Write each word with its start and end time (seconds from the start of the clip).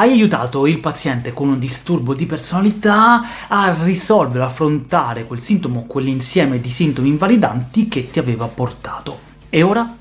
Hai 0.00 0.12
aiutato 0.12 0.68
il 0.68 0.78
paziente 0.78 1.32
con 1.32 1.48
un 1.48 1.58
disturbo 1.58 2.14
di 2.14 2.24
personalità 2.24 3.48
a 3.48 3.74
risolvere, 3.82 4.44
affrontare 4.44 5.26
quel 5.26 5.40
sintomo, 5.40 5.86
quell'insieme 5.86 6.60
di 6.60 6.70
sintomi 6.70 7.08
invalidanti 7.08 7.88
che 7.88 8.08
ti 8.08 8.20
aveva 8.20 8.46
portato. 8.46 9.18
E 9.48 9.60
ora? 9.62 9.92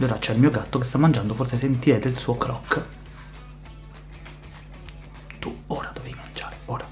Ora 0.00 0.18
c'è 0.18 0.32
il 0.32 0.40
mio 0.40 0.50
gatto 0.50 0.80
che 0.80 0.84
sta 0.84 0.98
mangiando, 0.98 1.32
forse 1.34 1.58
sentirete 1.58 2.08
il 2.08 2.18
suo 2.18 2.36
croc. 2.36 2.84
Tu 5.38 5.56
ora 5.68 5.92
dovevi 5.94 6.16
mangiare, 6.20 6.56
ora. 6.64 6.84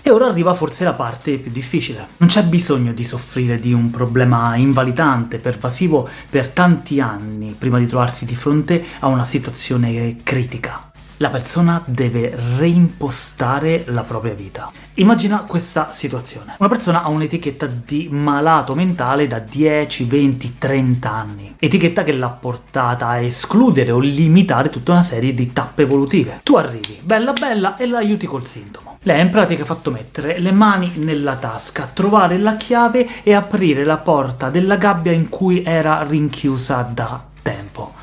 E 0.00 0.10
ora 0.10 0.28
arriva 0.28 0.54
forse 0.54 0.84
la 0.84 0.94
parte 0.94 1.36
più 1.36 1.50
difficile. 1.50 2.06
Non 2.16 2.30
c'è 2.30 2.42
bisogno 2.44 2.94
di 2.94 3.04
soffrire 3.04 3.58
di 3.58 3.74
un 3.74 3.90
problema 3.90 4.56
invalidante, 4.56 5.40
pervasivo 5.40 6.08
per 6.30 6.48
tanti 6.48 7.00
anni 7.00 7.54
prima 7.58 7.78
di 7.78 7.86
trovarsi 7.86 8.24
di 8.24 8.34
fronte 8.34 8.82
a 9.00 9.08
una 9.08 9.24
situazione 9.24 10.16
critica 10.22 10.85
la 11.18 11.30
persona 11.30 11.82
deve 11.86 12.36
reimpostare 12.58 13.84
la 13.88 14.02
propria 14.02 14.34
vita. 14.34 14.70
Immagina 14.94 15.40
questa 15.40 15.92
situazione. 15.92 16.54
Una 16.58 16.68
persona 16.68 17.02
ha 17.02 17.08
un'etichetta 17.08 17.66
di 17.66 18.08
malato 18.10 18.74
mentale 18.74 19.26
da 19.26 19.38
10, 19.38 20.04
20, 20.04 20.54
30 20.58 21.10
anni. 21.10 21.54
Etichetta 21.58 22.02
che 22.02 22.12
l'ha 22.12 22.28
portata 22.28 23.08
a 23.08 23.18
escludere 23.18 23.92
o 23.92 23.98
limitare 23.98 24.68
tutta 24.68 24.92
una 24.92 25.02
serie 25.02 25.34
di 25.34 25.52
tappe 25.52 25.82
evolutive. 25.82 26.40
Tu 26.42 26.56
arrivi, 26.56 27.00
bella 27.02 27.32
bella, 27.32 27.76
e 27.76 27.86
l'aiuti 27.86 28.26
col 28.26 28.46
sintomo. 28.46 28.98
Lei 29.02 29.20
in 29.20 29.30
pratica 29.30 29.62
ha 29.62 29.66
fatto 29.66 29.90
mettere 29.90 30.38
le 30.38 30.52
mani 30.52 30.92
nella 30.96 31.36
tasca, 31.36 31.88
trovare 31.92 32.38
la 32.38 32.56
chiave 32.56 33.22
e 33.22 33.32
aprire 33.34 33.84
la 33.84 33.98
porta 33.98 34.50
della 34.50 34.76
gabbia 34.76 35.12
in 35.12 35.28
cui 35.28 35.62
era 35.62 36.02
rinchiusa 36.02 36.82
da 36.92 37.24
tempo. 37.40 37.94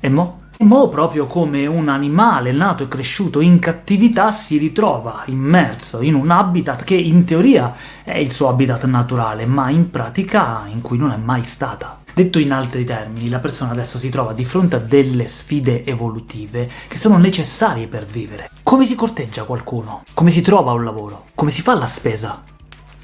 E 0.00 0.08
mo'? 0.08 0.44
Mo 0.58 0.88
proprio 0.88 1.26
come 1.26 1.66
un 1.66 1.88
animale 1.88 2.50
nato 2.50 2.82
e 2.82 2.88
cresciuto 2.88 3.40
in 3.40 3.58
cattività 3.58 4.32
si 4.32 4.56
ritrova 4.56 5.22
immerso 5.26 6.00
in 6.00 6.14
un 6.14 6.30
habitat 6.30 6.82
che 6.82 6.94
in 6.94 7.24
teoria 7.24 7.74
è 8.02 8.16
il 8.16 8.32
suo 8.32 8.48
habitat 8.48 8.84
naturale, 8.84 9.44
ma 9.44 9.68
in 9.68 9.90
pratica 9.90 10.62
in 10.72 10.80
cui 10.80 10.96
non 10.96 11.12
è 11.12 11.16
mai 11.18 11.44
stata. 11.44 12.00
Detto 12.12 12.38
in 12.38 12.52
altri 12.52 12.84
termini, 12.84 13.28
la 13.28 13.38
persona 13.38 13.72
adesso 13.72 13.98
si 13.98 14.08
trova 14.08 14.32
di 14.32 14.46
fronte 14.46 14.76
a 14.76 14.80
delle 14.80 15.28
sfide 15.28 15.84
evolutive 15.84 16.70
che 16.88 16.96
sono 16.96 17.18
necessarie 17.18 17.86
per 17.86 18.06
vivere. 18.06 18.48
Come 18.62 18.86
si 18.86 18.94
corteggia 18.94 19.44
qualcuno? 19.44 20.04
Come 20.14 20.30
si 20.30 20.40
trova 20.40 20.72
un 20.72 20.84
lavoro? 20.84 21.26
Come 21.34 21.50
si 21.50 21.60
fa 21.60 21.74
la 21.74 21.86
spesa? 21.86 22.42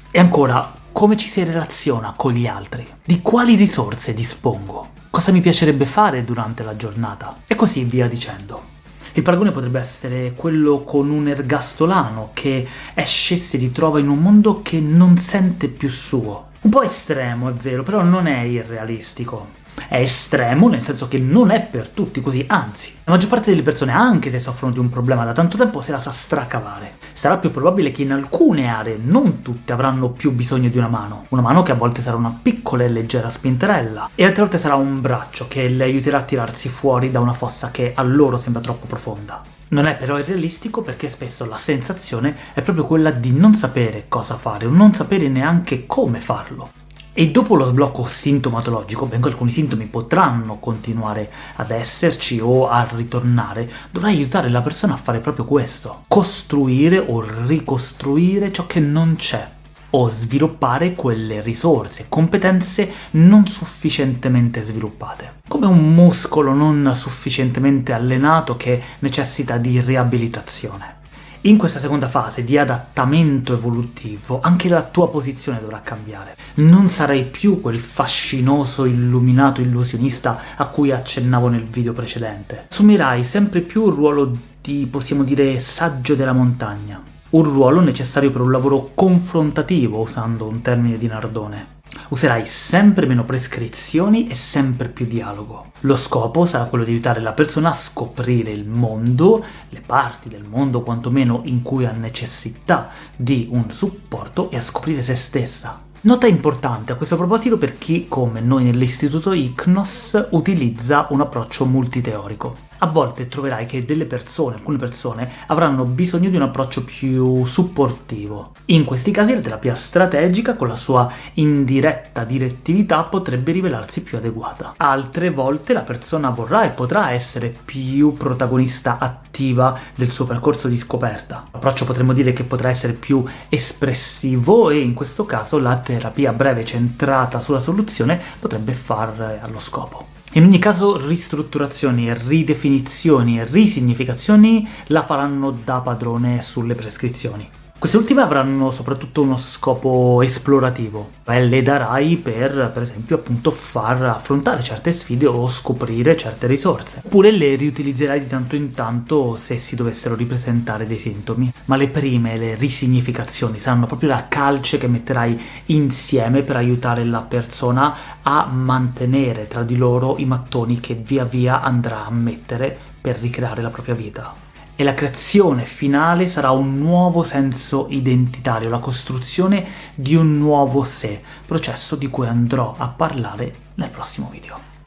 E 0.09 0.19
ancora, 0.19 0.81
come 0.93 1.17
ci 1.17 1.27
si 1.27 1.43
relaziona 1.43 2.13
con 2.15 2.31
gli 2.31 2.47
altri? 2.47 2.87
Di 3.03 3.21
quali 3.21 3.55
risorse 3.55 4.13
dispongo? 4.13 4.93
cosa 5.13 5.31
mi 5.31 5.41
piacerebbe 5.41 5.85
fare 5.85 6.23
durante 6.23 6.63
la 6.63 6.75
giornata 6.75 7.35
e 7.45 7.53
così 7.53 7.83
via 7.83 8.07
dicendo. 8.07 8.71
Il 9.13 9.21
paragone 9.21 9.51
potrebbe 9.51 9.79
essere 9.79 10.33
quello 10.35 10.83
con 10.83 11.11
un 11.11 11.27
ergastolano 11.27 12.31
che 12.33 12.67
esce 12.95 13.35
e 13.35 13.37
si 13.37 13.57
ritrova 13.57 13.99
in 13.99 14.09
un 14.09 14.17
mondo 14.17 14.63
che 14.63 14.79
non 14.79 15.17
sente 15.17 15.67
più 15.67 15.87
suo. 15.87 16.49
Un 16.61 16.71
po' 16.71 16.81
estremo, 16.81 17.47
è 17.49 17.53
vero, 17.53 17.83
però 17.83 18.01
non 18.01 18.25
è 18.25 18.39
irrealistico 18.39 19.61
è 19.87 19.97
estremo, 19.97 20.67
nel 20.69 20.83
senso 20.83 21.07
che 21.07 21.17
non 21.17 21.51
è 21.51 21.61
per 21.61 21.89
tutti 21.89 22.21
così, 22.21 22.43
anzi, 22.47 22.93
la 23.03 23.11
maggior 23.11 23.29
parte 23.29 23.49
delle 23.49 23.61
persone, 23.61 23.91
anche 23.91 24.31
se 24.31 24.39
soffrono 24.39 24.73
di 24.73 24.79
un 24.79 24.89
problema 24.89 25.25
da 25.25 25.33
tanto 25.33 25.57
tempo, 25.57 25.81
se 25.81 25.91
la 25.91 25.99
sa 25.99 26.11
stracavare. 26.11 26.97
Sarà 27.13 27.37
più 27.37 27.51
probabile 27.51 27.91
che 27.91 28.01
in 28.01 28.11
alcune 28.11 28.67
aree, 28.67 28.97
non 29.01 29.41
tutte, 29.41 29.73
avranno 29.73 30.09
più 30.09 30.31
bisogno 30.31 30.69
di 30.69 30.77
una 30.77 30.87
mano. 30.87 31.25
Una 31.29 31.41
mano 31.41 31.61
che 31.61 31.71
a 31.71 31.75
volte 31.75 32.01
sarà 32.01 32.17
una 32.17 32.37
piccola 32.41 32.83
e 32.83 32.89
leggera 32.89 33.29
spinterella, 33.29 34.09
e 34.15 34.25
altre 34.25 34.41
volte 34.41 34.57
sarà 34.57 34.75
un 34.75 35.01
braccio 35.01 35.47
che 35.47 35.67
le 35.67 35.83
aiuterà 35.83 36.19
a 36.19 36.23
tirarsi 36.23 36.69
fuori 36.69 37.11
da 37.11 37.19
una 37.19 37.33
fossa 37.33 37.71
che 37.71 37.93
a 37.95 38.03
loro 38.03 38.37
sembra 38.37 38.61
troppo 38.61 38.87
profonda. 38.87 39.41
Non 39.69 39.87
è 39.87 39.97
però 39.97 40.19
irrealistico 40.19 40.83
perché 40.83 41.09
spesso 41.09 41.45
la 41.45 41.57
sensazione 41.57 42.35
è 42.53 42.61
proprio 42.61 42.85
quella 42.85 43.09
di 43.09 43.31
non 43.31 43.55
sapere 43.55 44.05
cosa 44.07 44.35
fare 44.35 44.67
o 44.67 44.69
non 44.69 44.93
sapere 44.93 45.27
neanche 45.29 45.87
come 45.87 46.19
farlo. 46.19 46.81
E 47.15 47.29
dopo 47.29 47.55
lo 47.55 47.63
sblocco 47.65 48.07
sintomatologico, 48.07 49.05
benché 49.05 49.27
alcuni 49.27 49.51
sintomi 49.51 49.85
potranno 49.85 50.57
continuare 50.57 51.31
ad 51.57 51.69
esserci 51.69 52.39
o 52.41 52.67
a 52.67 52.89
ritornare, 52.91 53.69
dovrai 53.91 54.15
aiutare 54.15 54.49
la 54.49 54.61
persona 54.61 54.93
a 54.93 54.97
fare 54.97 55.19
proprio 55.19 55.45
questo, 55.45 56.05
costruire 56.07 56.97
o 56.97 57.23
ricostruire 57.45 58.51
ciò 58.51 58.65
che 58.65 58.79
non 58.79 59.15
c'è 59.15 59.47
o 59.91 60.09
sviluppare 60.09 60.93
quelle 60.93 61.41
risorse, 61.41 62.07
competenze 62.09 62.91
non 63.11 63.45
sufficientemente 63.45 64.63
sviluppate. 64.63 65.41
Come 65.47 65.67
un 65.67 65.93
muscolo 65.93 66.53
non 66.53 66.95
sufficientemente 66.95 67.93
allenato 67.93 68.57
che 68.57 68.81
necessita 68.99 69.57
di 69.57 69.79
riabilitazione. 69.79 71.01
In 71.45 71.57
questa 71.57 71.79
seconda 71.79 72.07
fase 72.07 72.45
di 72.45 72.57
adattamento 72.57 73.51
evolutivo 73.51 74.39
anche 74.41 74.69
la 74.69 74.81
tua 74.81 75.09
posizione 75.09 75.59
dovrà 75.59 75.81
cambiare. 75.81 76.37
Non 76.55 76.87
sarai 76.87 77.25
più 77.25 77.59
quel 77.59 77.75
fascinoso, 77.75 78.85
illuminato 78.85 79.59
illusionista 79.59 80.39
a 80.55 80.67
cui 80.67 80.91
accennavo 80.91 81.49
nel 81.49 81.65
video 81.65 81.91
precedente. 81.91 82.67
Assumerai 82.69 83.25
sempre 83.25 83.59
più 83.59 83.83
un 83.83 83.89
ruolo 83.89 84.37
di, 84.61 84.87
possiamo 84.89 85.25
dire, 85.25 85.59
saggio 85.59 86.15
della 86.15 86.31
montagna. 86.31 87.03
Un 87.31 87.43
ruolo 87.43 87.81
necessario 87.81 88.31
per 88.31 88.39
un 88.39 88.51
lavoro 88.51 88.91
confrontativo, 88.93 89.99
usando 89.99 90.47
un 90.47 90.61
termine 90.61 90.97
di 90.97 91.07
Nardone. 91.07 91.81
Userai 92.13 92.45
sempre 92.45 93.07
meno 93.07 93.25
prescrizioni 93.25 94.27
e 94.27 94.35
sempre 94.35 94.87
più 94.87 95.07
dialogo. 95.07 95.71
Lo 95.79 95.95
scopo 95.95 96.45
sarà 96.45 96.65
quello 96.65 96.83
di 96.83 96.91
aiutare 96.91 97.19
la 97.19 97.31
persona 97.31 97.69
a 97.69 97.73
scoprire 97.73 98.51
il 98.51 98.67
mondo, 98.67 99.43
le 99.69 99.81
parti 99.83 100.29
del 100.29 100.43
mondo 100.43 100.83
quantomeno 100.83 101.41
in 101.45 101.63
cui 101.63 101.87
ha 101.87 101.91
necessità 101.91 102.89
di 103.15 103.47
un 103.49 103.71
supporto 103.71 104.51
e 104.51 104.57
a 104.57 104.61
scoprire 104.61 105.01
se 105.01 105.15
stessa. 105.15 105.81
Nota 106.01 106.27
importante 106.27 106.91
a 106.91 106.97
questo 106.97 107.17
proposito 107.17 107.57
per 107.57 107.79
chi, 107.79 108.05
come 108.07 108.41
noi 108.41 108.65
nell'istituto 108.65 109.33
ICNOS, 109.33 110.27
utilizza 110.33 111.07
un 111.09 111.21
approccio 111.21 111.65
multiteorico 111.65 112.71
a 112.83 112.87
volte 112.87 113.29
troverai 113.29 113.65
che 113.65 113.85
delle 113.85 114.05
persone, 114.05 114.55
alcune 114.55 114.77
persone, 114.77 115.31
avranno 115.47 115.85
bisogno 115.85 116.29
di 116.29 116.35
un 116.35 116.41
approccio 116.41 116.83
più 116.83 117.45
supportivo. 117.45 118.51
In 118.65 118.83
questi 118.83 119.09
casi 119.11 119.33
la 119.33 119.39
terapia 119.39 119.73
strategica 119.73 120.55
con 120.55 120.67
la 120.67 120.75
sua 120.75 121.09
indiretta 121.35 122.25
direttività 122.25 123.03
potrebbe 123.03 123.53
rivelarsi 123.53 124.01
più 124.01 124.17
adeguata. 124.17 124.73
Altre 124.75 125.29
volte 125.29 125.71
la 125.71 125.81
persona 125.81 126.29
vorrà 126.29 126.65
e 126.65 126.71
potrà 126.71 127.11
essere 127.11 127.55
più 127.63 128.17
protagonista 128.17 128.97
attiva 128.99 129.79
del 129.95 130.11
suo 130.11 130.25
percorso 130.25 130.67
di 130.67 130.77
scoperta. 130.77 131.45
L'approccio 131.53 131.85
potremmo 131.85 132.11
dire 132.11 132.33
che 132.33 132.43
potrà 132.43 132.67
essere 132.67 132.91
più 132.91 133.23
espressivo 133.47 134.69
e 134.69 134.79
in 134.79 134.93
questo 134.93 135.25
caso 135.25 135.57
la 135.57 135.79
terapia 135.79 136.33
breve 136.33 136.65
centrata 136.65 137.39
sulla 137.39 137.61
soluzione 137.61 138.21
potrebbe 138.39 138.73
far 138.73 139.39
allo 139.41 139.59
scopo. 139.59 140.12
In 140.35 140.45
ogni 140.45 140.57
caso 140.57 140.97
ristrutturazioni, 140.97 142.11
ridefinizioni 142.11 143.39
e 143.39 143.45
risignificazioni 143.45 144.67
la 144.87 145.03
faranno 145.03 145.51
da 145.51 145.79
padrone 145.81 146.41
sulle 146.41 146.73
prescrizioni. 146.73 147.47
Queste 147.83 147.99
ultime 147.99 148.21
avranno 148.21 148.71
soprattutto 148.71 149.23
uno 149.23 149.35
scopo 149.35 150.21
esplorativo, 150.21 151.09
e 151.25 151.45
le 151.45 151.61
darai 151.61 152.15
per, 152.15 152.71
per 152.73 152.81
esempio, 152.81 153.17
appunto 153.17 153.51
far 153.51 154.01
affrontare 154.03 154.63
certe 154.63 154.93
sfide 154.93 155.25
o 155.25 155.45
scoprire 155.49 156.15
certe 156.15 156.47
risorse. 156.47 157.01
Oppure 157.03 157.31
le 157.31 157.55
riutilizzerai 157.55 158.21
di 158.21 158.27
tanto 158.27 158.55
in 158.55 158.73
tanto 158.73 159.35
se 159.35 159.57
si 159.57 159.75
dovessero 159.75 160.15
ripresentare 160.15 160.87
dei 160.87 160.97
sintomi. 160.97 161.51
Ma 161.65 161.75
le 161.75 161.89
prime, 161.89 162.37
le 162.37 162.55
risignificazioni, 162.55 163.59
saranno 163.59 163.85
proprio 163.85 164.07
la 164.07 164.29
calce 164.29 164.77
che 164.77 164.87
metterai 164.87 165.37
insieme 165.65 166.41
per 166.43 166.55
aiutare 166.55 167.03
la 167.03 167.19
persona 167.19 167.93
a 168.21 168.45
mantenere 168.45 169.49
tra 169.49 169.63
di 169.63 169.75
loro 169.75 170.15
i 170.19 170.25
mattoni 170.25 170.79
che 170.79 170.93
via 170.93 171.25
via 171.25 171.61
andrà 171.61 172.05
a 172.05 172.11
mettere 172.11 172.77
per 173.01 173.17
ricreare 173.19 173.61
la 173.61 173.71
propria 173.71 173.93
vita 173.93 174.43
e 174.83 174.85
la 174.85 174.93
creazione 174.93 175.63
finale 175.63 176.27
sarà 176.27 176.51
un 176.51 176.77
nuovo 176.77 177.23
senso 177.23 177.87
identitario, 177.89 178.69
la 178.69 178.79
costruzione 178.79 179.65
di 179.95 180.13
un 180.13 180.37
nuovo 180.37 180.83
sé, 180.83 181.21
processo 181.45 181.95
di 181.95 182.09
cui 182.09 182.27
andrò 182.27 182.75
a 182.77 182.89
parlare 182.89 183.55
nel 183.75 183.89
prossimo 183.89 184.27
video. 184.29 184.72